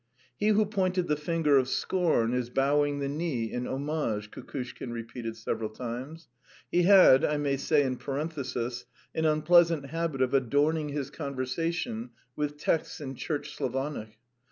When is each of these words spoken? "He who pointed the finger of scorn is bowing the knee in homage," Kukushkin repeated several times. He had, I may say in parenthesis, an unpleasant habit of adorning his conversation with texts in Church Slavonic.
"He 0.35 0.47
who 0.47 0.65
pointed 0.65 1.07
the 1.07 1.15
finger 1.15 1.59
of 1.59 1.67
scorn 1.67 2.33
is 2.33 2.49
bowing 2.49 2.97
the 2.97 3.07
knee 3.07 3.51
in 3.53 3.67
homage," 3.67 4.31
Kukushkin 4.31 4.91
repeated 4.91 5.37
several 5.37 5.69
times. 5.69 6.27
He 6.71 6.81
had, 6.81 7.23
I 7.23 7.37
may 7.37 7.55
say 7.55 7.83
in 7.83 7.97
parenthesis, 7.97 8.85
an 9.13 9.25
unpleasant 9.25 9.85
habit 9.91 10.23
of 10.23 10.33
adorning 10.33 10.89
his 10.89 11.11
conversation 11.11 12.09
with 12.35 12.57
texts 12.57 12.99
in 12.99 13.13
Church 13.13 13.53
Slavonic. 13.55 14.17